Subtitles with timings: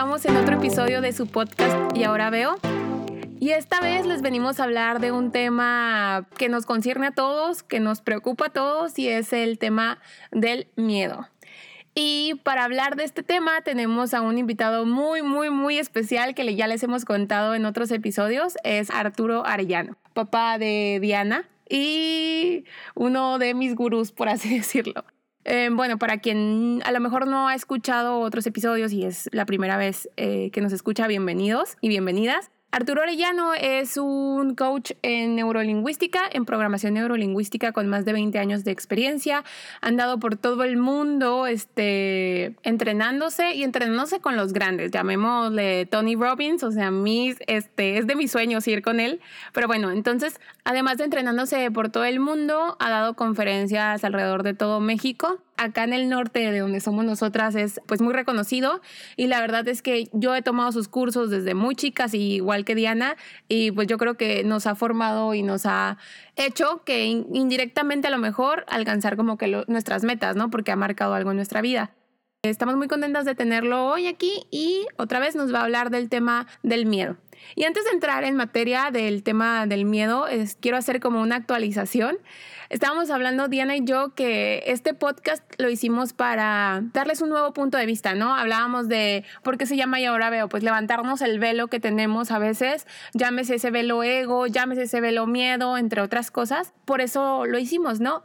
[0.00, 2.56] estamos en otro episodio de su podcast Y ahora veo.
[3.38, 7.62] Y esta vez les venimos a hablar de un tema que nos concierne a todos,
[7.62, 9.98] que nos preocupa a todos y es el tema
[10.32, 11.28] del miedo.
[11.94, 16.54] Y para hablar de este tema tenemos a un invitado muy, muy, muy especial que
[16.56, 18.54] ya les hemos contado en otros episodios.
[18.64, 22.64] Es Arturo Arellano, papá de Diana y
[22.94, 25.04] uno de mis gurús, por así decirlo.
[25.44, 29.46] Eh, bueno, para quien a lo mejor no ha escuchado otros episodios y es la
[29.46, 32.50] primera vez eh, que nos escucha, bienvenidos y bienvenidas.
[32.72, 38.62] Arturo Orellano es un coach en neurolingüística, en programación neurolingüística con más de 20 años
[38.62, 39.42] de experiencia.
[39.80, 46.14] Ha andado por todo el mundo este, entrenándose y entrenándose con los grandes, llamémosle Tony
[46.14, 49.20] Robbins, o sea, mis, este, es de mis sueños ir con él.
[49.52, 54.54] Pero bueno, entonces, además de entrenándose por todo el mundo, ha dado conferencias alrededor de
[54.54, 58.80] todo México acá en el norte de donde somos nosotras es pues muy reconocido
[59.16, 62.74] y la verdad es que yo he tomado sus cursos desde muy chicas igual que
[62.74, 65.98] Diana y pues yo creo que nos ha formado y nos ha
[66.36, 70.50] hecho que indirectamente a lo mejor alcanzar como que nuestras metas, ¿no?
[70.50, 71.92] Porque ha marcado algo en nuestra vida.
[72.42, 76.08] Estamos muy contentas de tenerlo hoy aquí y otra vez nos va a hablar del
[76.08, 77.18] tema del miedo.
[77.54, 80.26] Y antes de entrar en materia del tema del miedo,
[80.60, 82.18] quiero hacer como una actualización.
[82.68, 87.76] Estábamos hablando, Diana y yo, que este podcast lo hicimos para darles un nuevo punto
[87.76, 88.32] de vista, ¿no?
[88.32, 92.30] Hablábamos de por qué se llama y ahora veo, pues levantarnos el velo que tenemos
[92.30, 96.72] a veces, llámese ese velo ego, llámese ese velo miedo, entre otras cosas.
[96.84, 98.22] Por eso lo hicimos, ¿no?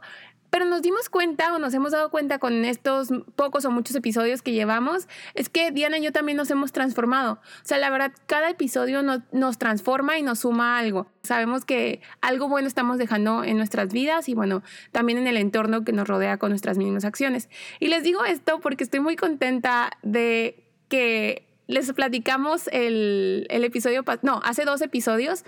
[0.56, 4.40] Pero nos dimos cuenta o nos hemos dado cuenta con estos pocos o muchos episodios
[4.40, 7.32] que llevamos, es que Diana y yo también nos hemos transformado.
[7.34, 11.08] O sea, la verdad, cada episodio nos transforma y nos suma algo.
[11.22, 14.62] Sabemos que algo bueno estamos dejando en nuestras vidas y bueno,
[14.92, 17.50] también en el entorno que nos rodea con nuestras mismas acciones.
[17.78, 24.04] Y les digo esto porque estoy muy contenta de que les platicamos el, el episodio,
[24.22, 25.44] no, hace dos episodios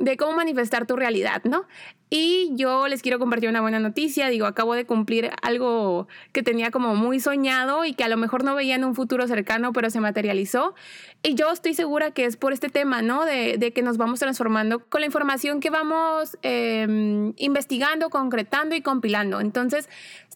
[0.00, 1.66] de cómo manifestar tu realidad, ¿no?
[2.08, 4.28] Y yo les quiero compartir una buena noticia.
[4.30, 8.42] Digo, acabo de cumplir algo que tenía como muy soñado y que a lo mejor
[8.42, 10.74] no veía en un futuro cercano, pero se materializó.
[11.22, 13.24] Y yo estoy segura que es por este tema, ¿no?
[13.26, 19.40] De, que nos vamos transformando con la información que vamos em, investigando, concretando y compilando.
[19.40, 19.88] Entonces,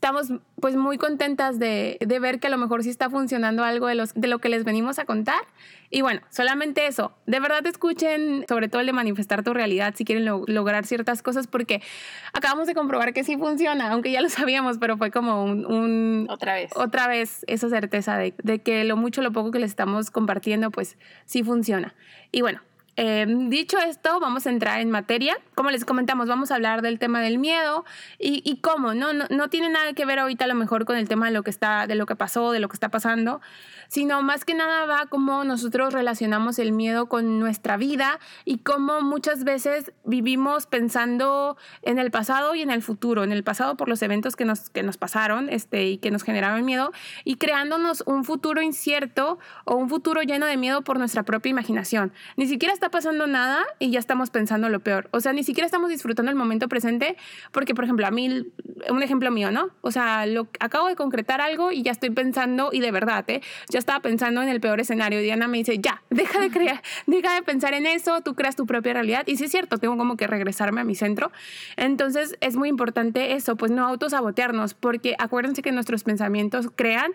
[0.04, 3.86] estamos pues muy contentas de, de, ver que a lo mejor sí está funcionando algo
[3.86, 5.40] de, los, de lo que les venimos a contar.
[5.88, 7.16] Y bueno, solamente eso.
[7.24, 11.46] De verdad escuchen sobre todo el de manifestar tu realidad si quieren lograr ciertas cosas
[11.46, 11.80] porque
[12.34, 16.26] acabamos de comprobar que sí funciona, aunque ya lo sabíamos, pero fue como un...
[16.28, 16.70] otra vez.
[16.76, 20.70] Otra vez esa certeza de, de que lo mucho, lo poco que les estamos compartiendo,
[20.70, 21.94] pues sí funciona.
[22.30, 22.60] Y bueno,
[22.96, 25.36] Em, dicho esto, vamos a entrar en materia.
[25.56, 27.84] Como les comentamos, vamos a hablar del tema del miedo
[28.18, 29.12] y, cómo, ¿no?
[29.12, 29.24] ¿no?
[29.30, 31.50] No, tiene nada que ver ahorita a lo mejor con el tema de lo que
[31.50, 33.40] está, de lo que pasó, de lo que está pasando,
[33.88, 39.02] sino más que nada va cómo nosotros relacionamos el miedo con nuestra vida y cómo
[39.02, 43.88] muchas veces vivimos pensando en el pasado y en el futuro, en el pasado por
[43.88, 46.92] los eventos que nos, que nos pasaron este, y que nos generaron miedo
[47.24, 52.12] y creándonos un futuro incierto o un futuro lleno de miedo por nuestra propia imaginación.
[52.36, 55.08] Ni siquiera está pasando nada y ya estamos pensando lo peor.
[55.12, 57.16] O sea, ni siquiera estamos disfrutando el momento presente
[57.52, 58.46] porque, por ejemplo, a mí,
[58.88, 59.70] un ejemplo mío, ¿no?
[59.80, 63.40] O sea, lo, acabo de concretar algo y ya estoy pensando, y de verdad, ¿eh?
[63.68, 65.20] Ya estaba pensando en el peor escenario.
[65.20, 68.66] Diana me dice, ya, deja de crear, deja de pensar en eso, tú creas tu
[68.66, 69.24] propia realidad.
[69.26, 71.32] Y sí es cierto, tengo como que regresarme a mi centro.
[71.76, 77.12] Entonces es muy importante eso, pues no autosabotearnos, porque acuérdense que nuestros pensamientos crean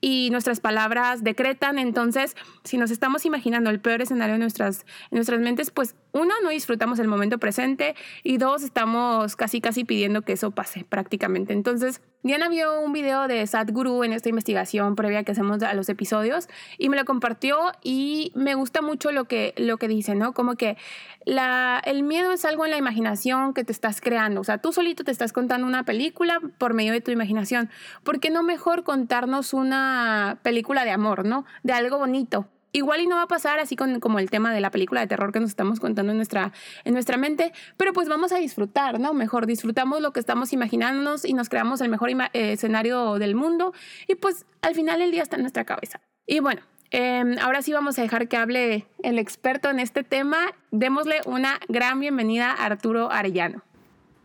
[0.00, 1.78] y nuestras palabras decretan.
[1.78, 6.32] Entonces, si nos estamos imaginando el peor escenario en nuestras, en nuestras mentes, pues uno,
[6.42, 11.52] no disfrutamos el momento presente y dos, estamos casi casi pidiendo que eso pase prácticamente.
[11.52, 15.90] Entonces, Diana vio un video de Sadhguru en esta investigación previa que hacemos a los
[15.90, 20.32] episodios y me lo compartió y me gusta mucho lo que, lo que dice, ¿no?
[20.32, 20.78] Como que
[21.26, 24.40] la, el miedo es algo en la imaginación que te estás creando.
[24.40, 27.68] O sea, tú solito te estás contando una película por medio de tu imaginación.
[28.02, 31.44] ¿Por qué no mejor contarnos una película de amor, ¿no?
[31.62, 34.60] De algo bonito igual y no va a pasar así con, como el tema de
[34.60, 36.52] la película de terror que nos estamos contando en nuestra,
[36.84, 39.14] en nuestra mente, pero pues vamos a disfrutar, ¿no?
[39.14, 43.72] Mejor disfrutamos lo que estamos imaginándonos y nos creamos el mejor eh, escenario del mundo
[44.08, 46.00] y pues al final el día está en nuestra cabeza.
[46.26, 50.38] Y bueno, em, ahora sí vamos a dejar que hable el experto en este tema.
[50.70, 53.62] Démosle una gran bienvenida a Arturo Arellano.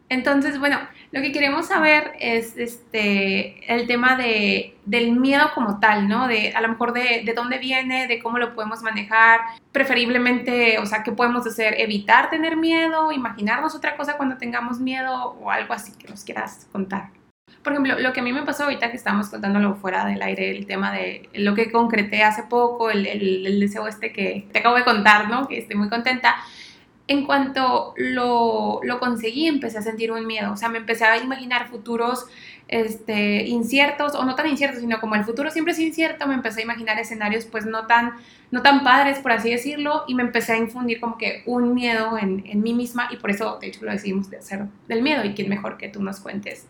[0.10, 0.80] Entonces, bueno,
[1.12, 6.28] lo que queremos saber es este, el tema de, del miedo como tal, ¿no?
[6.28, 9.42] De a lo mejor de, de, dónde viene, de cómo lo podemos manejar,
[9.74, 15.36] preferiblemente, o sea, qué podemos hacer, evitar tener miedo, imaginarnos otra cosa cuando tengamos miedo
[15.42, 17.10] o algo así que nos quieras contar.
[17.62, 20.52] Por ejemplo, lo que a mí me pasó ahorita que estábamos contándolo fuera del aire,
[20.52, 24.60] el tema de lo que concreté hace poco, el, el, el deseo este que te
[24.60, 25.50] acabo de contar, ¿no?
[25.50, 26.36] Que estoy muy contenta
[27.08, 30.52] en cuanto lo, lo, conseguí, empecé a sentir un miedo.
[30.52, 32.26] O sea, me empecé a imaginar futuros
[32.68, 36.62] este, inciertos, o no tan inciertos, sino como el futuro siempre es incierto, me empecé
[36.62, 38.14] a imaginar escenarios pues no tan,
[38.52, 42.18] no tan padres, por así decirlo, y me empecé a infundir como que un miedo
[42.18, 45.24] en, en mí misma, y por eso, de hecho, lo decidimos de hacer del miedo,
[45.24, 46.68] y quién mejor que tú nos cuentes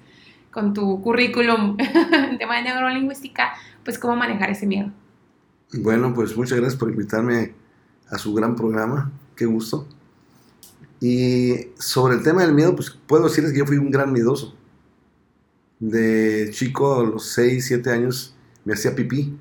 [0.51, 1.77] con tu currículum
[2.11, 4.91] en tema de neurolingüística, pues cómo manejar ese miedo.
[5.73, 7.53] Bueno, pues muchas gracias por invitarme
[8.09, 9.87] a su gran programa, qué gusto.
[10.99, 14.55] Y sobre el tema del miedo, pues puedo decirles que yo fui un gran miedoso.
[15.79, 18.35] De chico, a los 6, 7 años,
[18.65, 19.37] me hacía pipí.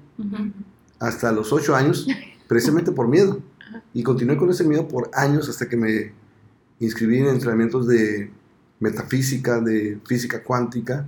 [0.98, 2.06] Hasta los 8 años,
[2.46, 3.40] precisamente por miedo.
[3.94, 6.12] Y continué con ese miedo por años hasta que me
[6.78, 8.30] inscribí en entrenamientos de
[8.80, 11.06] metafísica, de física cuántica,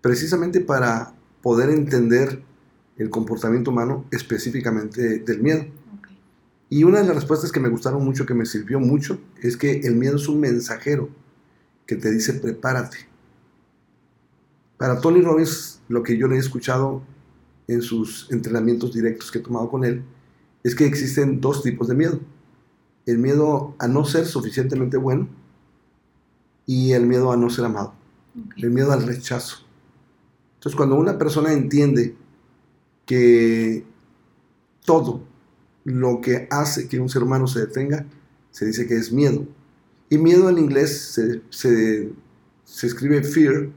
[0.00, 1.12] precisamente para
[1.42, 2.42] poder entender
[2.96, 5.66] el comportamiento humano específicamente del miedo.
[6.72, 9.80] Y una de las respuestas que me gustaron mucho, que me sirvió mucho, es que
[9.80, 11.10] el miedo es un mensajero
[11.84, 12.96] que te dice prepárate.
[14.78, 17.02] Para Tony Robbins, lo que yo le he escuchado
[17.68, 20.02] en sus entrenamientos directos que he tomado con él,
[20.62, 22.20] es que existen dos tipos de miedo.
[23.04, 25.28] El miedo a no ser suficientemente bueno
[26.64, 27.92] y el miedo a no ser amado.
[28.56, 29.58] El miedo al rechazo.
[30.54, 32.16] Entonces, cuando una persona entiende
[33.04, 33.84] que
[34.86, 35.31] todo
[35.84, 38.06] lo que hace que un ser humano se detenga
[38.50, 39.46] se dice que es miedo.
[40.08, 42.12] Y miedo en inglés se, se,
[42.86, 43.70] escribe fear,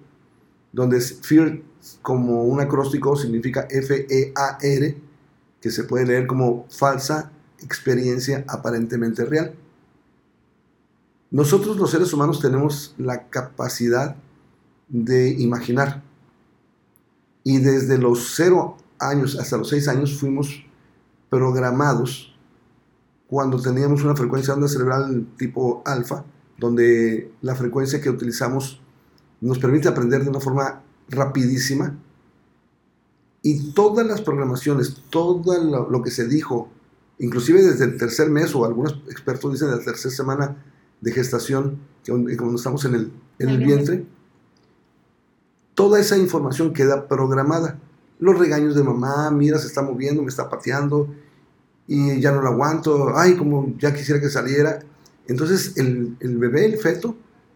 [0.74, 1.62] donde fear
[2.02, 4.98] como un acróstico significa F-E-A-R,
[5.62, 7.31] que se puede leer como falsa
[7.63, 9.56] experiencia aparentemente real.
[11.31, 14.18] Nosotros los seres humanos tenemos la capacidad
[14.90, 16.04] de imaginar.
[17.44, 20.65] Y desde los cero años hasta los seis años fuimos
[21.36, 22.34] programados
[23.28, 26.24] cuando teníamos una frecuencia de onda cerebral tipo alfa,
[26.58, 28.80] donde la frecuencia que utilizamos
[29.42, 31.94] nos permite aprender de una forma rapidísima.
[33.42, 36.70] Y todas las programaciones, todo lo, que se dijo,
[37.20, 40.64] inclusive desde el tercer mes, o algunos expertos dicen de la tercera semana
[41.02, 44.06] de gestación, que cuando estamos en el, en el vientre,
[45.74, 47.78] toda esa información queda programada
[48.20, 51.10] los regaños de mamá, mira, se está moviendo, me está pateando
[51.88, 54.80] y ya no lo aguanto, ay, como ya quisiera que saliera.
[55.28, 57.16] Entonces el, el bebé, el feto,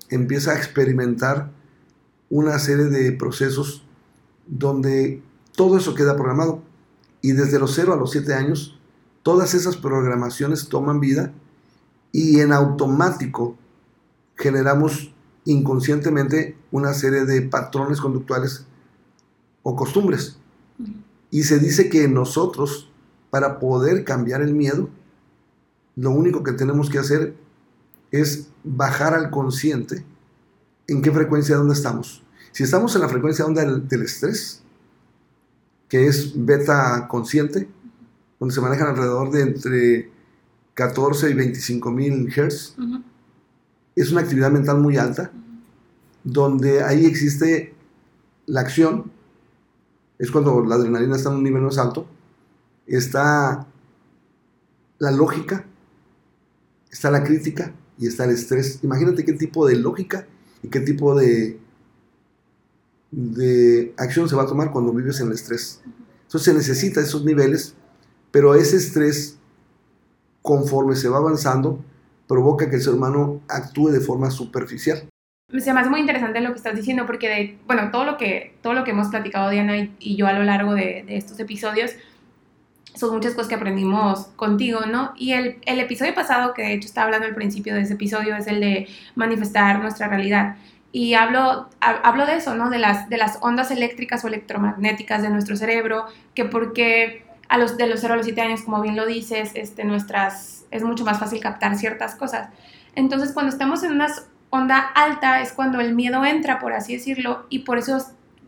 [0.09, 1.51] empieza a experimentar
[2.29, 3.83] una serie de procesos
[4.47, 5.21] donde
[5.55, 6.61] todo eso queda programado.
[7.21, 8.79] Y desde los 0 a los 7 años,
[9.23, 11.33] todas esas programaciones toman vida
[12.11, 13.57] y en automático
[14.35, 15.13] generamos
[15.45, 18.65] inconscientemente una serie de patrones conductuales
[19.63, 20.37] o costumbres.
[21.31, 22.88] Y se dice que nosotros,
[23.29, 24.89] para poder cambiar el miedo,
[25.95, 27.35] lo único que tenemos que hacer
[28.11, 30.03] es bajar al consciente
[30.87, 32.23] en qué frecuencia de onda estamos.
[32.51, 34.63] Si estamos en la frecuencia de onda del, estrés,
[35.87, 37.69] que es beta consciente,
[38.39, 40.11] donde se manejan alrededor de entre
[40.73, 42.75] 14 y 25 mil hertz,
[43.95, 45.31] es una actividad mental muy alta,
[46.23, 47.73] donde ahí existe
[48.45, 49.11] la acción,
[50.17, 52.07] es cuando la adrenalina está en un nivel más alto,
[52.97, 53.67] está
[54.97, 55.65] la lógica,
[56.91, 58.79] está la crítica y está el estrés.
[58.83, 60.27] Imagínate qué tipo de lógica
[60.63, 61.59] y qué tipo de,
[63.11, 65.81] de acción se va a tomar cuando vives en el estrés.
[66.23, 67.75] Entonces se necesita esos niveles,
[68.31, 69.37] pero ese estrés,
[70.41, 71.83] conforme se va avanzando,
[72.27, 75.09] provoca que el ser humano actúe de forma superficial
[75.57, 78.55] se me hace muy interesante lo que estás diciendo porque, de, bueno, todo lo, que,
[78.61, 81.91] todo lo que hemos platicado Diana y, yo a lo largo de, estos episodios
[82.99, 85.13] son muchas cosas que aprendimos contigo, ¿no?
[85.15, 88.35] Y el, el, episodio pasado, que de hecho estaba hablando al principio de ese episodio,
[88.35, 90.57] es el de manifestar nuestra realidad.
[90.91, 92.69] Y hablo, hablo de eso, ¿no?
[92.69, 97.77] De las, de las ondas eléctricas o electromagnéticas de nuestro cerebro, que porque a los,
[97.77, 101.05] de los 0 a los 7 años, como bien lo dices, este, nuestras, es mucho
[101.05, 102.49] más fácil captar ciertas cosas.
[102.95, 107.45] Entonces, cuando estamos en unas onda alta es cuando el miedo entra, por así decirlo,
[107.49, 107.97] y por eso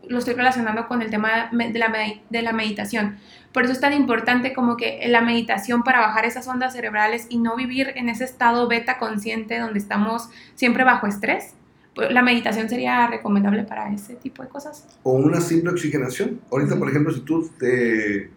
[0.08, 1.92] lo estoy relacionando con el tema de la,
[2.28, 3.16] de la meditación.
[3.52, 7.38] Por eso es tan importante como que la meditación para bajar esas ondas cerebrales y
[7.38, 11.54] no vivir en ese estado beta consciente donde estamos siempre bajo estrés.
[11.94, 14.86] Pues, la meditación sería recomendable para ese tipo de cosas.
[15.02, 16.40] O una simple oxigenación.
[16.50, 18.30] Ahorita, por ejemplo, si tú te,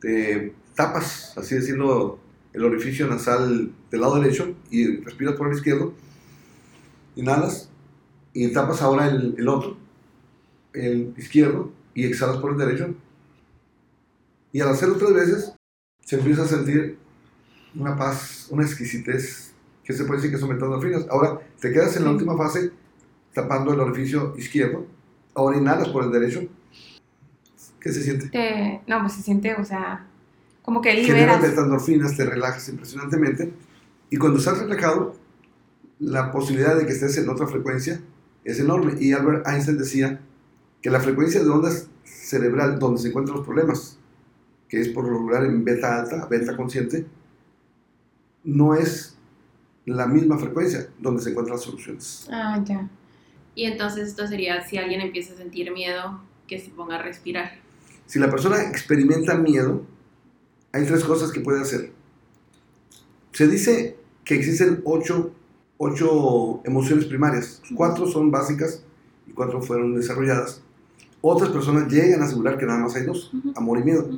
[0.00, 2.20] te tapas, así decirlo,
[2.52, 5.92] el orificio nasal del lado derecho y respiras por el izquierdo,
[7.16, 7.68] inhalas
[8.32, 9.83] y tapas ahora el, el otro.
[10.74, 12.94] El izquierdo y exhalas por el derecho.
[14.52, 15.54] Y al hacerlo tres veces,
[16.00, 16.98] se empieza a sentir
[17.74, 19.52] una paz, una exquisitez,
[19.82, 21.06] que se puede decir que son endorfinas.
[21.10, 22.70] Ahora, te quedas en la última fase
[23.32, 24.86] tapando el orificio izquierdo.
[25.34, 26.42] Ahora inhalas por el derecho.
[27.80, 28.30] ¿Qué se siente?
[28.86, 30.06] no, pues se siente, o sea,
[30.62, 31.40] como que liberas.
[31.40, 33.52] Generas endorfinas, te relajas impresionantemente.
[34.08, 35.16] Y cuando estás relajado,
[35.98, 38.00] la posibilidad de que estés en otra frecuencia
[38.44, 38.94] es enorme.
[38.98, 40.20] Y Albert Einstein decía
[40.84, 43.98] que la frecuencia de ondas cerebral donde se encuentran los problemas,
[44.68, 47.06] que es por lo regular en beta alta, beta consciente,
[48.44, 49.16] no es
[49.86, 52.28] la misma frecuencia donde se encuentran las soluciones.
[52.30, 52.86] Ah, ya.
[53.54, 57.52] Y entonces esto sería si alguien empieza a sentir miedo, que se ponga a respirar.
[58.04, 59.86] Si la persona experimenta miedo,
[60.70, 61.92] hay tres cosas que puede hacer.
[63.32, 65.32] Se dice que existen ocho,
[66.66, 67.62] emociones primarias.
[67.74, 68.84] Cuatro son básicas
[69.26, 70.60] y cuatro fueron desarrolladas.
[71.26, 74.10] Otras personas llegan a asegurar que nada más hay dos, amor y miedo.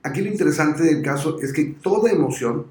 [0.00, 2.66] Aquí lo interesante del caso es que toda emoción,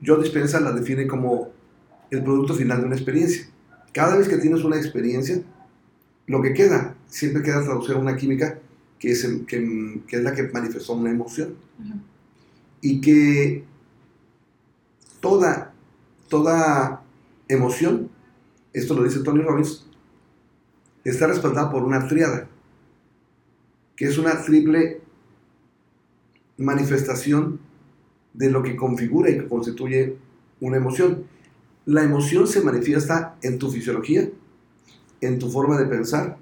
[0.00, 1.50] yo Dispensa la define como
[2.10, 3.46] el producto final de una experiencia.
[3.92, 5.42] Cada vez que tienes una experiencia,
[6.28, 8.58] lo que queda, siempre queda traducir a una química
[8.98, 11.56] que es, que, es la que manifestó una emoción.
[12.80, 13.64] Y que
[15.20, 15.74] toda,
[16.30, 17.02] toda
[17.48, 18.08] emoción,
[18.72, 19.84] esto lo dice Tony Robbins,
[21.04, 22.48] está respaldada por una triada,
[23.96, 25.00] que es una triple
[26.56, 27.60] manifestación
[28.32, 30.16] de lo que configura y que constituye
[30.60, 31.24] una emoción.
[31.86, 34.28] La emoción se manifiesta en tu fisiología,
[35.20, 36.38] en tu forma de pensar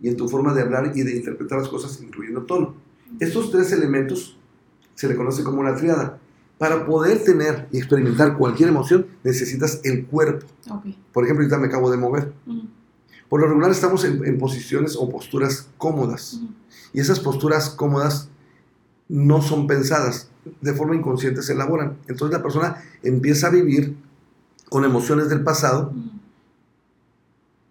[0.00, 2.74] y en tu forma de hablar y de interpretar las cosas, incluyendo tono.
[3.20, 4.36] Estos tres elementos
[4.94, 6.18] se le conoce como una triada.
[6.58, 10.46] Para poder tener y experimentar cualquier emoción, necesitas el cuerpo.
[11.12, 12.32] Por ejemplo, ahorita me acabo de mover.
[13.28, 16.40] Por lo regular estamos en, posiciones o posturas cómodas.
[16.92, 18.28] Y esas posturas cómodas
[19.08, 20.28] no son pensadas,
[20.60, 21.96] de forma inconsciente se elaboran.
[22.06, 23.96] Entonces la persona empieza a vivir
[24.68, 25.92] con emociones del pasado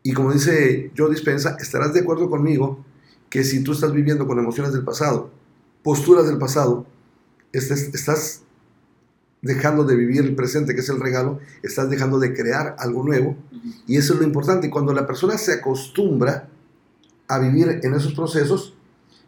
[0.04, 2.84] y como dice Joe Dispensa, estarás de acuerdo conmigo
[3.30, 5.32] que si tú estás viviendo con emociones del pasado,
[5.82, 6.86] posturas del pasado,
[7.54, 8.42] estás
[9.44, 13.36] dejando de vivir el presente, que es el regalo, estás dejando de crear algo nuevo.
[13.86, 14.70] Y eso es lo importante.
[14.70, 16.48] Cuando la persona se acostumbra
[17.28, 18.74] a vivir en esos procesos,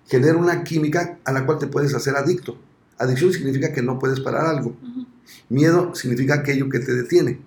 [0.07, 2.57] genera una química a la cual te puedes hacer adicto.
[2.97, 4.75] Adicción significa que no puedes parar algo.
[5.49, 7.41] Miedo significa aquello que te detiene.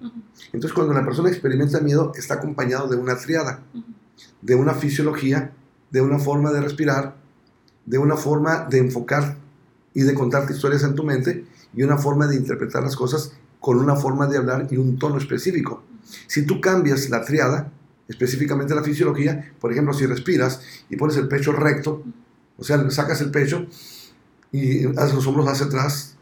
[0.53, 3.63] Entonces, cuando la persona experimenta miedo, está acompañado de una triada,
[4.43, 5.53] de una fisiología,
[5.91, 7.17] de una forma de respirar,
[7.87, 9.39] de una forma de enfocar
[9.95, 13.79] y de contarte historias en tu mente y una forma de interpretar las cosas con
[13.79, 15.83] una forma de hablar y un tono específico.
[16.27, 17.71] Si tú cambias la triada,
[18.09, 22.03] específicamente la fisiología, por ejemplo, si respiras y pones el pecho recto,
[22.57, 23.67] o sea, sacas el pecho
[24.53, 26.19] y haces los hombros hacia atrás,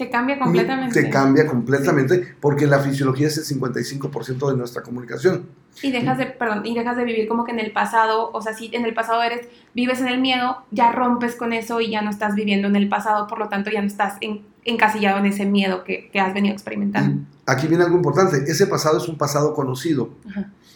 [0.00, 1.02] te cambia completamente.
[1.02, 5.50] Te cambia completamente porque la fisiología es el 55% de nuestra comunicación.
[5.82, 8.54] Y dejas de, perdón, y dejas de vivir como que en el pasado, o sea,
[8.54, 12.00] si en el pasado eres, vives en el miedo, ya rompes con eso y ya
[12.00, 14.16] no estás viviendo en el pasado, por lo tanto ya no estás
[14.64, 17.24] encasillado en ese miedo que, que has venido experimentando.
[17.46, 20.10] aquí viene algo importante, ese pasado es un pasado conocido,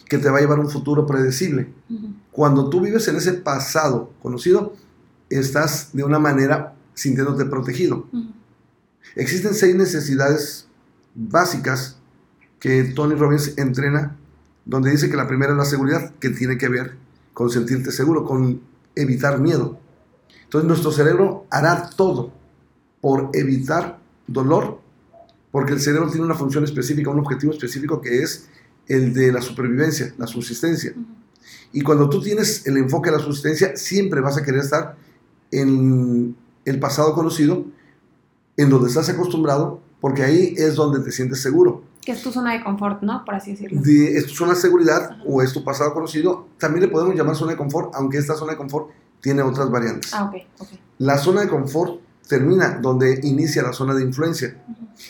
[0.07, 1.69] que te va a llevar a un futuro predecible.
[2.31, 4.75] Cuando tú vives en ese pasado conocido,
[5.29, 8.07] estás de una manera sintiéndote protegido.
[9.15, 10.67] Existen seis necesidades
[11.13, 11.97] básicas
[12.59, 14.17] que Tony Robbins entrena,
[14.65, 16.97] donde dice que la primera es la seguridad, que tiene que ver
[17.33, 18.61] con sentirte seguro, con
[18.95, 19.79] evitar miedo.
[20.43, 22.31] Entonces nuestro cerebro hará todo
[23.05, 24.79] por evitar dolor,
[25.51, 28.49] porque el cerebro tiene una función específica, un objetivo específico que es
[28.87, 30.95] el de la supervivencia, la subsistencia.
[31.71, 34.95] Y cuando tú tienes el enfoque de la subsistencia, siempre vas a querer estar
[35.51, 36.35] en
[36.65, 37.65] el pasado conocido
[38.57, 41.83] en donde estás acostumbrado, porque ahí es donde te sientes seguro.
[42.03, 43.23] Que es tu zona de confort, ¿no?
[43.23, 43.83] Por así decirlo.
[43.85, 46.47] es tu zona de seguridad o es tu pasado conocido.
[46.57, 48.89] También le podemos llamar zona de confort, aunque esta zona de confort
[49.21, 50.11] tiene otras variantes.
[50.11, 50.69] Ah, ok, ok.
[50.97, 54.61] La zona de confort termina donde inicia la zona de influencia.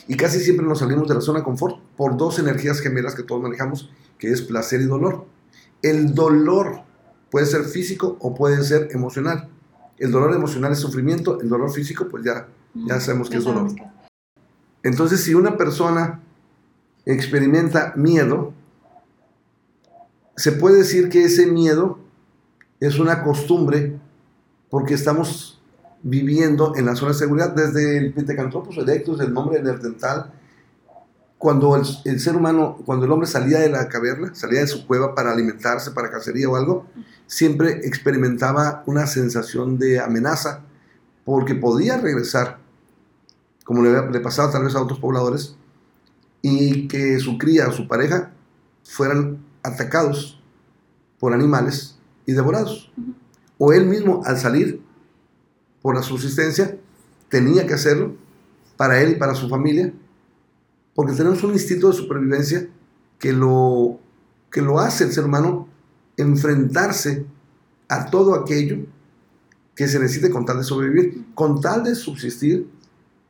[0.07, 3.24] Y casi siempre nos salimos de la zona de confort por dos energías gemelas que
[3.24, 5.25] todos manejamos, que es placer y dolor.
[5.81, 6.81] El dolor
[7.31, 9.50] puede ser físico o puede ser emocional.
[9.98, 13.72] El dolor emocional es sufrimiento, el dolor físico pues ya ya sabemos que es dolor.
[14.84, 16.22] Entonces, si una persona
[17.05, 18.53] experimenta miedo,
[20.36, 22.00] se puede decir que ese miedo
[22.79, 23.98] es una costumbre
[24.69, 25.54] porque estamos
[26.07, 30.31] viviendo en la zona de seguridad desde el Pithecanthropus erectus, el nombre dental,
[31.39, 34.85] cuando el, el ser humano, cuando el hombre salía de la caverna, salía de su
[34.85, 36.85] cueva para alimentarse, para cacería o algo,
[37.25, 40.62] siempre experimentaba una sensación de amenaza,
[41.24, 42.59] porque podía regresar,
[43.63, 45.55] como le, le pasaba tal vez a otros pobladores,
[46.43, 48.31] y que su cría o su pareja
[48.83, 50.39] fueran atacados
[51.19, 51.97] por animales
[52.27, 52.91] y devorados.
[53.57, 54.85] O él mismo, al salir
[55.86, 56.80] por la subsistencia,
[57.30, 58.15] tenía que hacerlo
[58.75, 59.94] para él y para su familia,
[60.96, 62.68] porque tenemos un instinto de supervivencia
[63.20, 64.00] que lo,
[64.50, 65.68] que lo hace el ser humano
[66.18, 67.27] enfrentarse
[67.88, 68.77] a todo aquello
[69.75, 72.68] que se necesite con tal de sobrevivir, con tal de subsistir.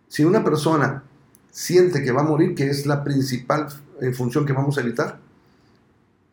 [0.07, 1.03] Si una persona
[1.51, 3.67] siente que va a morir, que es la principal
[3.99, 5.19] eh, función que vamos a evitar,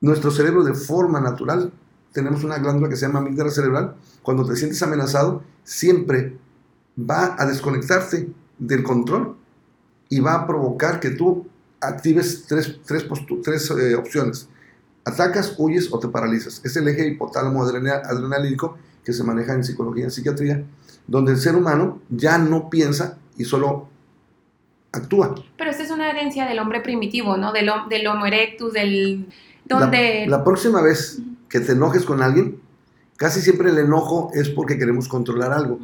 [0.00, 1.72] nuestro cerebro de forma natural,
[2.12, 6.36] tenemos una glándula que se llama amígdala cerebral, cuando te sientes amenazado, siempre
[6.98, 8.28] va a desconectarte
[8.58, 9.36] del control
[10.08, 11.46] y va a provocar que tú
[11.80, 13.06] actives tres, tres,
[13.42, 14.48] tres eh, opciones.
[15.04, 16.60] Atacas, huyes o te paralizas.
[16.64, 20.64] Es el eje hipotálamo adrena- adrenalínico que se maneja en psicología y en psiquiatría,
[21.08, 23.88] donde el ser humano ya no piensa y solo
[24.92, 25.34] actúa.
[25.56, 27.52] Pero esta es una herencia del hombre primitivo, ¿no?
[27.52, 29.26] Del, del Homo erectus, del...
[29.66, 30.26] La- Donde...
[30.28, 31.20] La, próxima vez
[31.52, 32.62] que te enojes con alguien,
[33.18, 35.78] casi siempre el enojo es porque queremos controlar algo.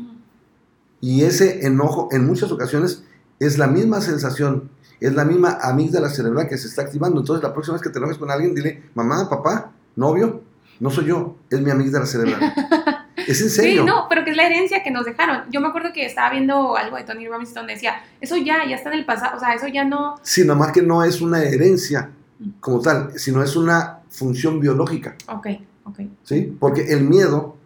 [1.02, 3.04] Y ese enojo en muchas ocasiones
[3.38, 7.20] es la misma sensación, es la misma amígdala cerebral que se está activando.
[7.20, 10.40] Entonces la próxima vez que te enojes con alguien, dile, mamá, papá, novio,
[10.80, 12.40] no soy yo, es mi amígdala cerebral.
[13.16, 13.82] es en serio.
[13.82, 15.42] Sí, no, pero que es la herencia que nos dejaron.
[15.50, 18.76] Yo me acuerdo que estaba viendo algo de Tony Robbins donde decía, eso ya, ya
[18.76, 20.18] está en el pasado, o sea, eso ya no...
[20.22, 22.10] Sí, nada más que no es una herencia
[22.58, 25.16] como tal, sino es una función biológica.
[25.28, 25.46] Ok,
[25.84, 26.00] ok.
[26.24, 26.56] ¿sí?
[26.58, 27.56] Porque el miedo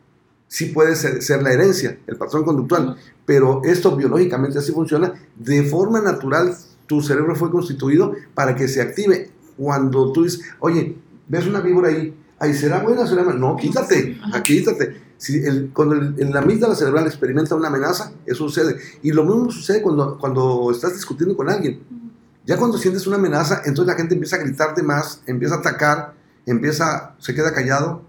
[0.49, 2.97] sí puede ser, ser la herencia, el patrón conductual, Ujú.
[3.25, 5.14] pero esto biológicamente así funciona.
[5.37, 6.54] De forma natural,
[6.87, 9.30] tu cerebro fue constituido para que se active.
[9.56, 10.97] Cuando tú dices, oye,
[11.28, 13.38] ves una víbora ahí, ahí será buena, será mala.
[13.38, 14.42] No, quítate, Ajá.
[14.42, 15.00] quítate.
[15.16, 18.77] Si el, cuando el, el- la amígdala cerebral experimenta una amenaza, eso sucede.
[19.03, 21.81] Y lo mismo sucede cuando, cuando estás discutiendo con alguien.
[22.44, 26.14] Ya cuando sientes una amenaza, entonces la gente empieza a gritarte más, empieza a atacar,
[26.46, 28.02] empieza, se queda callado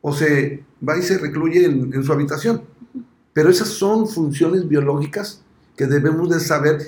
[0.00, 2.62] o se va y se recluye en, su habitación.
[3.32, 5.42] Pero esas son funciones biológicas
[5.76, 6.78] que debemos de saber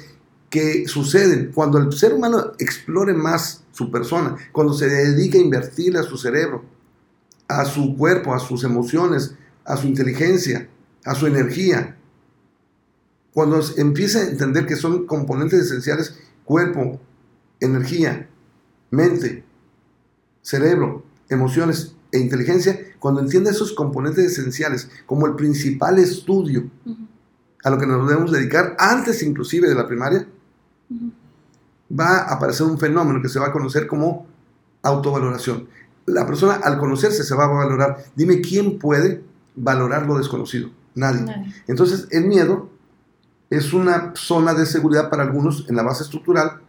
[0.49, 6.01] que suceden cuando el ser humano explore más su persona, cuando se dedica a invertirle
[6.01, 6.65] a su cerebro,
[7.47, 9.35] a su cuerpo, a sus emociones,
[9.65, 10.69] a su inteligencia,
[11.05, 11.97] a su energía.
[13.33, 17.01] Cuando empieza a entender que son componentes esenciales, cuerpo,
[17.61, 18.29] energía,
[18.91, 19.45] mente,
[20.43, 26.69] cerebro, emociones e inteligencia, cuando entiende esos componentes esenciales como el principal estudio
[27.63, 30.27] a lo que nos debemos dedicar antes inclusive de la primaria,
[31.99, 34.27] va a aparecer un fenómeno que se va a conocer como
[34.83, 35.69] autovaloración.
[36.07, 38.05] La persona al conocerse se va a valorar.
[38.17, 39.23] Dime quién puede
[39.55, 40.71] valorar lo desconocido.
[40.95, 41.23] Nadie.
[41.23, 41.55] Nadie.
[41.67, 42.71] Entonces, el miedo
[43.51, 46.61] es una zona de seguridad para algunos en la base estructural,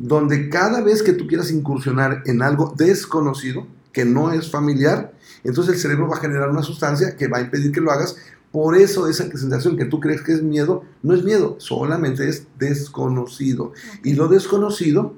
[0.00, 5.12] donde cada vez que tú quieras incursionar en algo desconocido, que no es familiar,
[5.44, 8.16] entonces el cerebro va a generar una sustancia que va a impedir que lo hagas.
[8.50, 12.46] Por eso esa sensación que tú crees que es miedo, no es miedo, solamente es
[12.58, 13.74] desconocido.
[14.02, 15.16] Y lo desconocido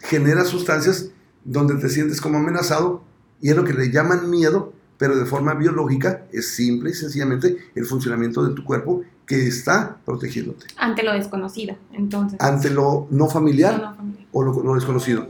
[0.00, 1.10] genera sustancias
[1.44, 3.04] donde te sientes como amenazado
[3.40, 7.56] y es lo que le llaman miedo, pero de forma biológica es simple y sencillamente
[7.76, 12.38] el funcionamiento de tu cuerpo que está protegiéndote Ante lo desconocido, entonces.
[12.40, 14.26] ante lo no familiar No, no, familia.
[14.32, 15.26] o lo, lo desconocido.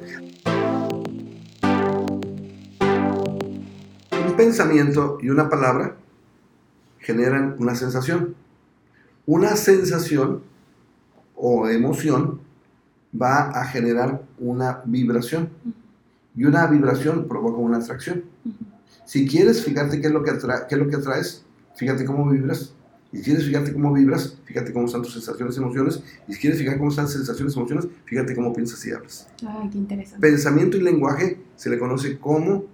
[4.27, 5.97] Un pensamiento y una palabra
[7.01, 8.35] generan una sensación.
[9.27, 10.43] Una sensación
[11.37, 12.41] o emoción
[13.21, 15.49] va a generar una vibración
[16.37, 18.25] y una vibración provoca una atracción.
[19.05, 21.45] Si quieres fijarte qué es lo que, atra- qué es lo que atraes,
[21.77, 22.75] fíjate cómo vibras.
[23.15, 26.03] Y si quieres fijarte cómo vibras, fíjate cómo están tus sensaciones y emociones.
[26.27, 29.29] Y si quieres fijar cómo están sensaciones y emociones, fíjate cómo piensas y hablas.
[29.47, 30.21] Ay, qué interesante.
[30.21, 32.65] Pensamiento y lenguaje se le conoce como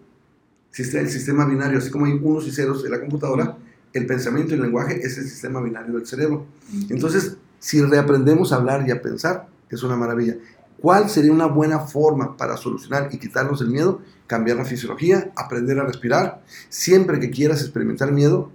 [0.79, 3.59] el sistema binario, así como hay unos y ceros en la computadora,
[3.92, 6.46] el pensamiento y el lenguaje es el sistema binario del cerebro.
[6.88, 10.37] Entonces, si reaprendemos a hablar y a pensar, es una maravilla.
[10.81, 14.00] ¿Cuál sería una buena forma para solucionar y quitarnos el miedo?
[14.26, 16.42] Cambiar la fisiología, aprender a respirar.
[16.70, 18.50] Siempre que quieras experimentar miedo,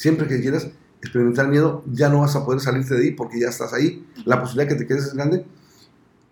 [0.00, 0.68] siempre que quieras
[1.02, 4.06] experimentar miedo, ya no vas a poder salirte de ahí porque ya estás ahí.
[4.24, 5.44] La posibilidad que te quedes es grande.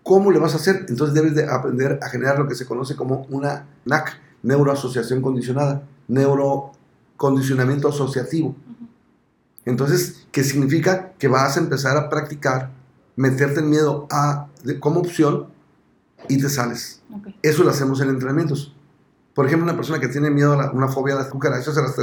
[0.01, 0.87] ¿Cómo le vas a hacer?
[0.89, 5.83] Entonces debes de aprender a generar lo que se conoce como una NAC, neuroasociación condicionada,
[6.07, 8.55] neurocondicionamiento asociativo.
[9.65, 11.11] Entonces, ¿qué significa?
[11.19, 12.71] Que vas a empezar a practicar
[13.15, 15.47] meterte el miedo a, de- como opción
[16.27, 17.01] y te sales.
[17.13, 17.27] Ok.
[17.43, 18.73] Eso lo hacemos en entrenamientos.
[19.35, 21.81] Por ejemplo, una persona que tiene miedo a la- una fobia a las cucarachas, a
[21.81, 21.95] las,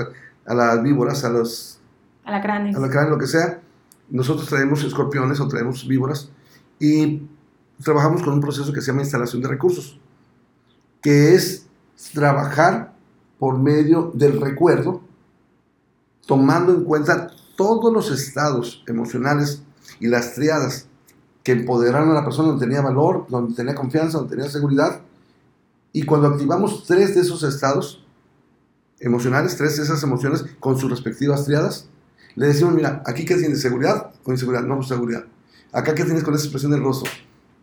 [0.47, 1.79] a las víboras, a los
[2.25, 2.77] Alacranes.
[2.77, 3.61] a la cara, lo que sea.
[4.09, 6.31] Nosotros traemos escorpiones o traemos víboras
[6.79, 7.23] y
[7.83, 9.99] trabajamos con un proceso que se llama instalación de recursos,
[11.03, 11.67] que es
[12.15, 12.95] trabajar
[13.39, 15.03] por medio del recuerdo,
[16.27, 19.63] tomando en cuenta todos los estados emocionales
[20.01, 20.89] y las triadas
[21.43, 25.01] que empoderaron a la persona donde tenía valor, donde tenía confianza, donde tenía seguridad.
[25.93, 28.06] Y cuando activamos tres de esos estados
[29.01, 31.89] emocionales, tres de esas emociones con sus respectivas triadas,
[32.35, 35.25] le decimos, mira, aquí que tienes seguridad o inseguridad, no, pues seguridad.
[35.73, 37.11] Acá que tienes con esa expresión del rostro,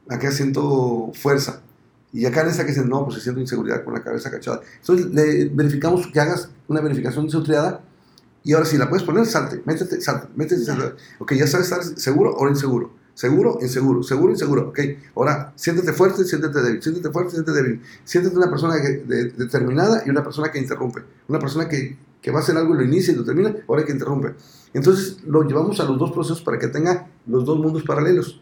[0.10, 1.62] acá siento fuerza.
[2.12, 4.62] Y acá en esta que dices, no, pues siento inseguridad con la cabeza cachada.
[4.80, 7.82] Entonces le verificamos que hagas una verificación de su triada
[8.44, 10.96] y ahora si la puedes poner, salte, métete, salte, métete, salte.
[11.20, 12.94] Ok, ya sabes estar seguro o inseguro.
[13.16, 14.70] Seguro, inseguro, seguro, inseguro.
[14.70, 14.80] Ok,
[15.16, 17.82] ahora siéntete fuerte, siéntete débil, siéntete fuerte, siéntete débil.
[18.04, 21.04] Siéntete una persona que- de- determinada y una persona que interrumpe.
[21.28, 23.86] Una persona que, que va a hacer algo y lo inicia y lo termina, ahora
[23.86, 24.34] que interrumpe.
[24.74, 28.42] Entonces lo llevamos a los dos procesos para que tenga los dos mundos paralelos.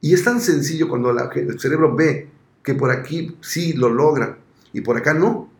[0.00, 2.28] Y es tan sencillo cuando la- el cerebro ve
[2.62, 4.38] que por aquí sí lo logra
[4.72, 5.50] y por acá no.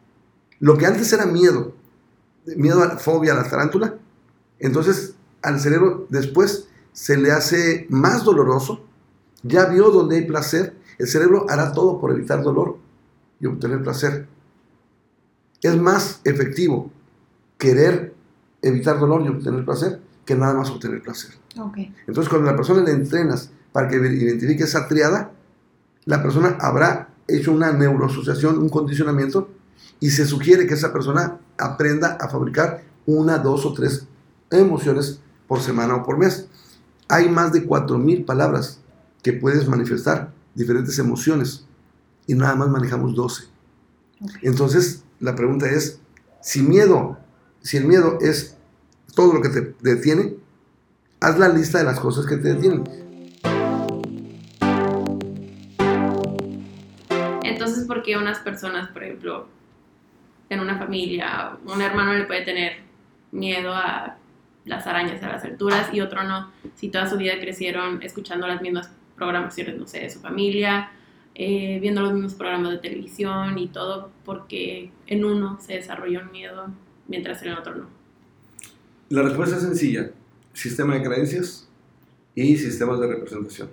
[0.60, 1.74] Lo que antes era miedo,
[2.56, 3.96] miedo a fobia a la tarántula,
[4.60, 6.67] entonces al cerebro después
[6.98, 8.84] se le hace más doloroso,
[9.44, 12.76] ya vio donde hay placer, el cerebro hará todo por evitar dolor
[13.38, 14.26] y obtener placer.
[15.62, 16.90] Es más efectivo
[17.56, 18.16] querer
[18.62, 21.30] evitar dolor y obtener placer que nada más obtener placer.
[21.56, 21.78] Ok.
[22.08, 25.30] Entonces, cuando la persona le entrenas para que identifique esa triada,
[26.04, 29.50] la persona habrá hecho una neuroasociación, un condicionamiento,
[30.00, 34.08] y se sugiere que esa persona aprenda a fabricar una, dos o tres
[34.50, 36.48] emociones por semana o por mes.
[37.08, 38.82] Hay más de 4.000 palabras
[39.22, 41.66] que puedes manifestar, diferentes emociones,
[42.26, 43.44] y nada más manejamos 12.
[44.20, 44.30] Ok.
[44.42, 46.00] Entonces, la pregunta es,
[46.42, 47.18] si miedo,
[47.62, 48.58] si el miedo es
[49.14, 50.34] todo lo que te detiene,
[51.20, 52.84] haz la lista de las cosas que te detienen.
[57.42, 59.48] Entonces, ¿por qué unas personas, por ejemplo,
[60.50, 62.72] en una familia, un hermano le puede tener
[63.32, 64.17] miedo a
[64.68, 66.52] las arañas a las alturas y otro no?
[66.74, 70.90] Si toda su vida crecieron escuchando las mismas programaciones, no sé, de su familia,
[71.34, 76.32] eh, viendo los mismos programas de televisión y todo, porque en uno se desarrolló un
[76.32, 76.68] miedo
[77.06, 77.86] mientras en el otro no.
[79.08, 80.10] La respuesta es sencilla.
[80.52, 81.68] Sistema de creencias
[82.34, 83.68] y sistemas de representación.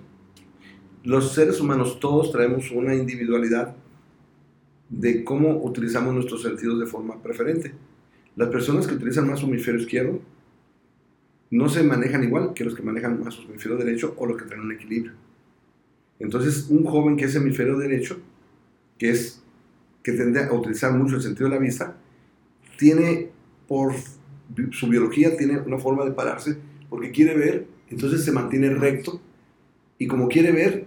[1.04, 3.74] Los seres humanos todos traemos una individualidad
[4.88, 7.74] de cómo utilizamos nuestros sentidos de forma preferente.
[8.36, 10.20] Las personas que utilizan más su hemisferio izquierdo
[11.50, 14.44] no se manejan igual que los que manejan más su hemisferio derecho o los que
[14.44, 15.12] tienen un equilibrio.
[16.18, 18.18] Entonces, un joven que es hemisferio derecho,
[18.98, 19.42] que es
[20.02, 21.96] que tiende a utilizar mucho el sentido de la vista,
[22.78, 23.30] tiene
[23.66, 23.92] por
[24.70, 26.56] su biología tiene una forma de pararse
[26.88, 29.20] porque quiere ver, entonces se mantiene recto
[29.98, 30.86] y como quiere ver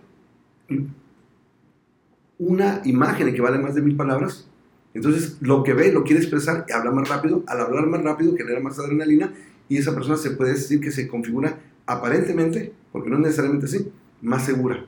[2.38, 4.48] una imagen que vale más de mil palabras,
[4.93, 8.36] entonces lo que ve lo quiere expresar y habla más rápido, al hablar más rápido
[8.36, 9.34] genera más adrenalina
[9.70, 13.92] y esa persona se puede decir que se configura aparentemente, porque no es necesariamente así,
[14.22, 14.86] más segura.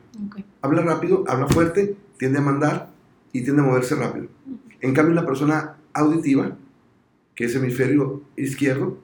[0.61, 2.91] Habla rápido, habla fuerte, tiende a mandar
[3.31, 4.27] y tiende a moverse rápido.
[4.81, 6.57] En cambio, la persona auditiva,
[7.35, 8.97] que es hemisferio izquierdo,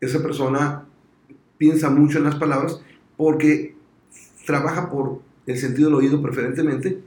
[0.00, 0.84] esa persona
[1.58, 2.80] piensa mucho en las palabras
[3.16, 3.76] porque
[4.46, 7.00] trabaja por el sentido del oído preferentemente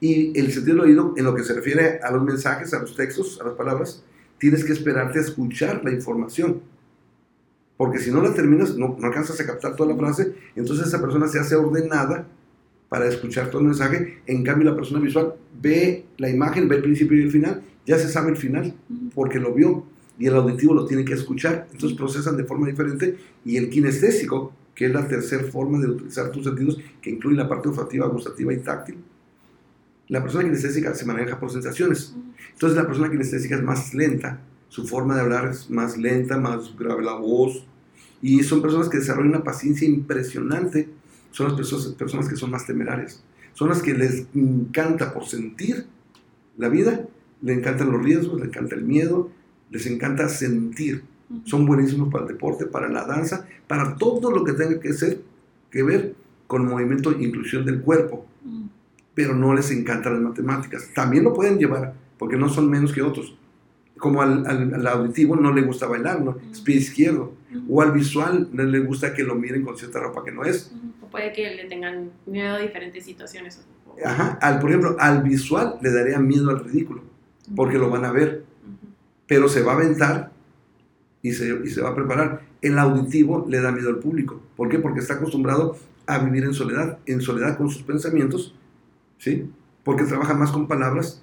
[0.00, 2.96] y el sentido del oído en lo que se refiere a los mensajes, a los
[2.96, 4.02] textos, a las palabras,
[4.38, 6.62] tienes que esperarte a escuchar la información.
[7.80, 11.00] Porque si no la terminas, no, no alcanzas a captar toda la frase, entonces esa
[11.00, 12.28] persona se hace ordenada
[12.90, 14.18] para escuchar todo el mensaje.
[14.26, 17.98] En cambio, la persona visual ve la imagen, ve el principio y el final, ya
[17.98, 18.74] se sabe el final
[19.14, 19.86] porque lo vio
[20.18, 21.68] y el auditivo lo tiene que escuchar.
[21.72, 23.16] Entonces procesan de forma diferente
[23.46, 27.48] y el kinestésico, que es la tercera forma de utilizar tus sentidos, que incluye la
[27.48, 28.98] parte olfativa, gustativa y táctil.
[30.08, 32.14] La persona kinestésica se maneja por sensaciones.
[32.52, 36.76] Entonces la persona kinestésica es más lenta, su forma de hablar es más lenta, más
[36.78, 37.66] grave la voz.
[38.22, 40.88] Y son personas que desarrollan una paciencia impresionante.
[41.30, 43.22] Son las personas, personas que son más temerarias.
[43.54, 45.86] Son las que les encanta por sentir
[46.56, 47.06] la vida,
[47.42, 49.30] le encantan los riesgos, le encanta el miedo,
[49.70, 51.02] les encanta sentir.
[51.44, 55.22] Son buenísimos para el deporte, para la danza, para todo lo que tenga que ser,
[55.70, 56.14] que ver
[56.46, 58.26] con movimiento e inclusión del cuerpo
[59.14, 60.88] pero no les encantan las matemáticas.
[60.94, 63.36] También lo pueden llevar, porque no son menos que otros.
[64.00, 66.36] Como al, al- al auditivo no le gusta bailar, ¿no?
[66.50, 67.34] es pie izquierdo.
[67.68, 70.72] O al visual no le gusta que lo miren con cierta ropa que no es.
[71.02, 73.64] O puede que le tengan miedo a diferentes situaciones.
[74.04, 74.38] Ajá.
[74.40, 77.02] Al, por ejemplo, al visual le daría miedo al ridículo,
[77.54, 78.44] porque lo van a ver,
[79.26, 80.32] pero se va a aventar
[81.22, 82.42] y se, y se va a preparar.
[82.62, 84.40] El auditivo le da miedo al público.
[84.56, 84.78] ¿Por qué?
[84.78, 88.54] Porque está acostumbrado a vivir en soledad, en soledad con sus pensamientos,
[89.18, 89.50] ¿sí?
[89.84, 91.22] Porque trabaja más con palabras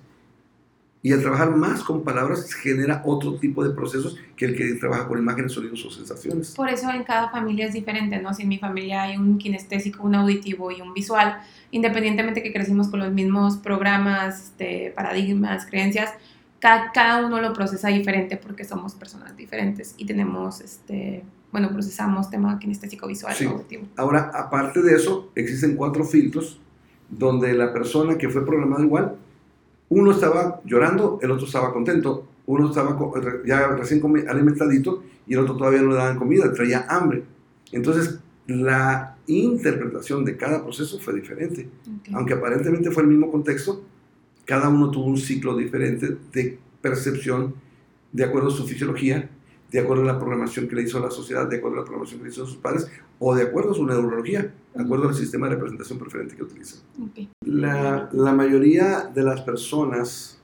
[1.04, 5.08] y al trabajar más con palabras genera otro tipo de procesos que el que trabaja
[5.08, 6.52] con imágenes, sonidos o sensaciones.
[6.56, 8.34] Por eso en cada familia es diferente, ¿no?
[8.34, 11.38] Si en mi familia hay un kinestésico, un auditivo y un visual,
[11.72, 16.12] independientemente que crecimos con los mismos programas, este, paradigmas, creencias,
[16.60, 22.30] cada, cada uno lo procesa diferente porque somos personas diferentes y tenemos, este, bueno, procesamos
[22.32, 23.46] tema kinestésico, visual, Sí.
[23.46, 23.84] auditivo.
[23.96, 26.60] Ahora, aparte de eso, existen cuatro filtros
[27.10, 29.16] donde la persona que fue programada igual,
[29.90, 32.98] uno estaba llorando, el otro estaba contento, uno estaba
[33.46, 37.24] ya recién alimentadito y el otro todavía no le daban comida, traía hambre.
[37.72, 41.70] Entonces, la interpretación de cada proceso fue diferente.
[42.14, 43.84] Aunque aparentemente fue el mismo contexto,
[44.46, 47.56] cada uno tuvo un ciclo diferente de percepción
[48.14, 49.30] de acuerdo a su fisiología,
[49.70, 52.20] de acuerdo a la programación que le hizo la sociedad, de acuerdo a la programación
[52.20, 55.50] que le hizo sus padres, o de acuerdo a su neurología, de acuerdo al sistema
[55.50, 56.80] de representación preferente que utilizan.
[57.02, 57.37] Ok.
[57.48, 60.38] La, mayoría de las personas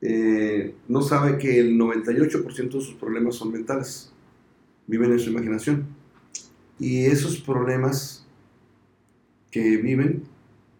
[0.00, 4.12] eh, no sabe que el 98% de sus problemas son mentales,
[4.86, 5.86] viven en su imaginación.
[6.78, 8.24] Y esos problemas
[9.50, 10.22] que viven,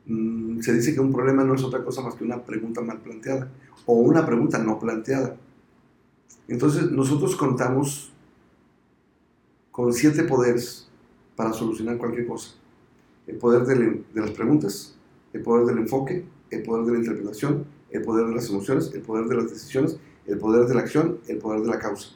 [0.06, 2.98] mm, se dice que un problema no es otra cosa más que una pregunta mal
[3.00, 3.50] planteada
[3.86, 5.36] o una pregunta no planteada.
[6.46, 8.12] Entonces nosotros contamos
[9.72, 10.88] con siete poderes
[11.34, 12.61] para solucionar cualquier cosa.
[13.26, 14.96] El poder de las preguntas,
[15.32, 19.02] el poder del enfoque, el poder de la interpretación, el poder de las emociones, el
[19.02, 22.10] poder de las decisiones, el poder de la acción, el poder de la causa.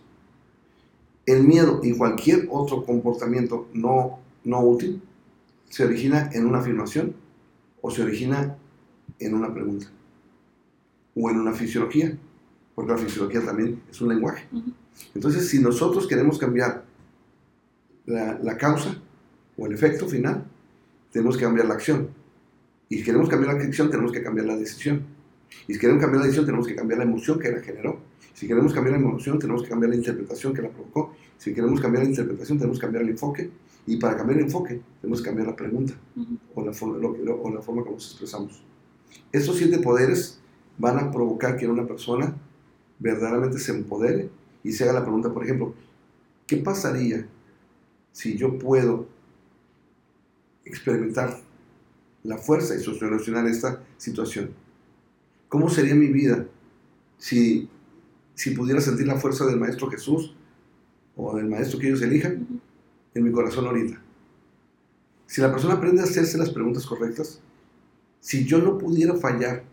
[1.24, 5.02] El miedo y cualquier otro comportamiento no, no útil
[5.68, 7.14] se origina en una afirmación
[7.82, 8.56] o se origina
[9.18, 9.86] en una pregunta
[11.14, 12.16] o en una fisiología,
[12.74, 14.46] porque la fisiología también es un lenguaje.
[15.14, 16.84] Entonces, si nosotros queremos cambiar
[18.04, 19.00] la, la causa
[19.56, 20.44] o el efecto final,
[21.16, 22.08] tenemos que cambiar la acción.
[22.90, 25.00] Y si queremos cambiar la acción, tenemos que cambiar la decisión.
[25.66, 27.98] Y si queremos cambiar la decisión, tenemos que cambiar la emoción que la generó.
[28.34, 31.14] Si queremos cambiar la emoción, tenemos que cambiar la interpretación que la provocó.
[31.38, 33.50] Si queremos cambiar la interpretación, tenemos que cambiar el enfoque.
[33.86, 36.36] Y para cambiar el enfoque, tenemos que cambiar la pregunta Ujú.
[36.54, 38.62] o la, forma, lo- lo- o la forma como nos expresamos.
[39.32, 40.38] Estos siete poderes
[40.76, 42.34] van a provocar que una persona
[42.98, 44.28] verdaderamente se empodere
[44.62, 45.72] y se haga la pregunta, por ejemplo,
[46.46, 47.26] ¿qué pasaría
[48.12, 49.06] si yo puedo
[50.66, 51.40] experimentar
[52.24, 54.50] la fuerza y solucionar esta situación?
[55.48, 56.46] ¿Cómo sería mi vida
[57.18, 57.68] si,
[58.34, 60.34] si pudiera sentir la fuerza del Maestro Jesús
[61.16, 62.46] o del Maestro que ellos elijan
[63.14, 64.00] en mi corazón ahorita?
[65.26, 67.40] Si la persona aprende a hacerse las preguntas correctas,
[68.20, 69.64] si yo no pudiera fallar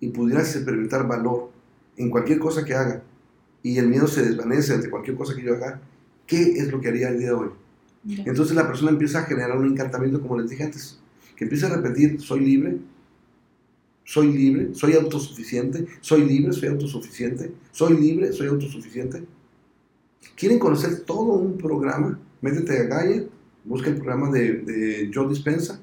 [0.00, 1.50] y pudiera experimentar valor
[1.96, 3.02] en cualquier cosa que haga
[3.62, 5.80] y el miedo se desvanece ante cualquier cosa que yo haga,
[6.26, 7.50] ¿qué es lo que haría el día de hoy?
[8.06, 10.98] Entonces la persona empieza a generar un encantamiento, como les dije antes,
[11.36, 12.78] que empieza a repetir, soy libre,
[14.04, 19.24] soy libre, soy autosuficiente, soy libre, soy autosuficiente, soy libre, soy autosuficiente.
[20.36, 22.18] ¿Quieren conocer todo un programa?
[22.42, 23.24] Métete a Gaia,
[23.64, 25.80] busca el programa de, de Joe Dispensa,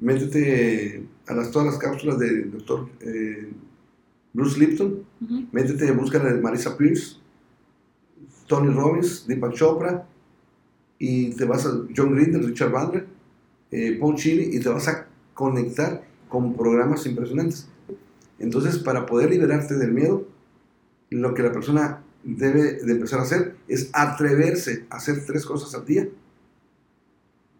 [0.00, 3.50] métete a las, todas las cápsulas del doctor eh,
[4.32, 5.46] Bruce Lipton, Ujú.
[5.50, 7.16] métete, busca de Marisa Pierce,
[8.46, 10.06] Tony Robbins, Deepak Chopra,
[10.98, 13.06] y te vas a John Grinder, Richard Bandler,
[13.70, 17.68] eh, Paul Chile, y te vas a conectar con programas impresionantes.
[18.38, 20.26] Entonces, para poder liberarte del miedo,
[21.10, 25.74] lo que la persona debe de empezar a hacer es atreverse a hacer tres cosas
[25.74, 26.08] al día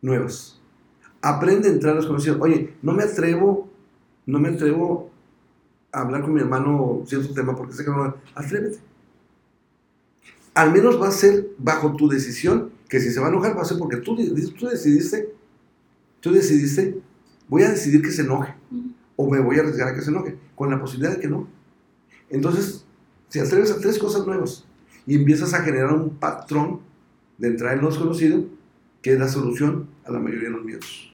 [0.03, 0.61] nuevas.
[1.23, 2.39] Aprende a entrar a los conocidos.
[2.41, 3.69] Oye, no me atrevo,
[4.27, 5.11] no me atrevo
[5.93, 8.79] a hablar con mi hermano cierto tema porque sé que no Atrévete.
[10.55, 13.63] Al menos va a ser bajo tu decisión, que si se va a enojar va
[13.63, 14.17] a ser porque tú,
[14.59, 15.33] tú decidiste,
[16.21, 17.01] tú decidiste,
[17.49, 18.55] voy a decidir que se enoje
[19.17, 21.49] o me voy a arriesgar a que se enoje, con la posibilidad de que no.
[22.29, 22.85] Entonces,
[23.29, 24.67] si atreves a tres cosas nuevas
[25.07, 26.81] y empiezas a generar un patrón
[27.39, 28.45] de entrar en lo desconocido,
[29.03, 31.13] que es la solución a la mayoría de los miedos.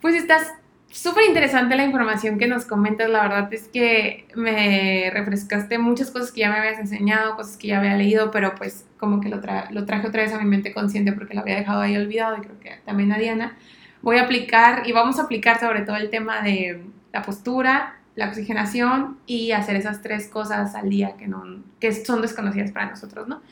[0.00, 0.52] Pues estás
[0.94, 3.10] súper interesante la información que nos comentas.
[3.10, 7.68] La verdad es que me refrescaste muchas cosas que ya me habías enseñado, cosas que
[7.68, 10.44] ya había leído, pero pues como que lo, tra- lo traje otra vez a mi
[10.44, 13.56] mente consciente porque lo había dejado ahí olvidado y creo que también a Diana.
[14.02, 18.28] Voy a aplicar y vamos a aplicar sobre todo el tema de la postura, la
[18.28, 21.42] oxigenación y hacer esas tres cosas al día que, no,
[21.80, 23.42] que son desconocidas para nosotros, ¿no?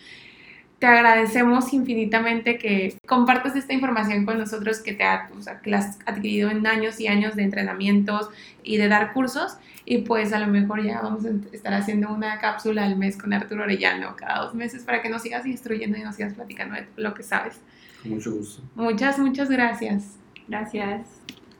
[0.83, 5.31] Te agradecemos infinitamente que compartas esta información con nosotros que te ha,
[5.63, 8.31] que la has adquirido en años y años de entrenamientos
[8.65, 9.59] y de dar cursos.
[9.85, 13.33] Y pues a lo mejor ya vamos a estar haciendo una cápsula al mes con
[13.33, 16.89] Arturo Orellano cada dos meses para que nos sigas instruyendo y nos sigas platicando de
[16.97, 17.61] lo que sabes.
[18.03, 18.65] Con mucho gusto.
[18.75, 20.17] Muchas, muchas gracias.
[20.49, 21.07] Gracias.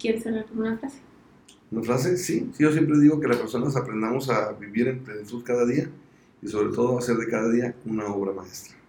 [0.01, 0.99] ¿Quieres hacer una frase?
[1.71, 2.17] ¿Una frase?
[2.17, 2.51] Sí.
[2.53, 2.65] sí.
[2.65, 5.89] Yo siempre digo que las personas aprendamos a vivir en plenitud cada día
[6.43, 8.82] y sobre todo a hacer de cada día una obra maestra.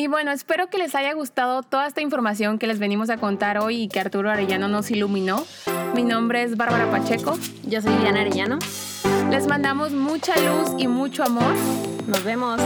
[0.00, 3.58] Y bueno, espero que les haya gustado toda esta información que les venimos a contar
[3.58, 5.44] hoy y que Arturo Arellano nos iluminó.
[5.94, 7.38] Mi nombre es Bárbara Pacheco.
[7.66, 8.58] Yo soy Diana Arellano.
[9.30, 11.54] Les mandamos mucha luz y mucho amor.
[12.06, 12.58] Nos vemos.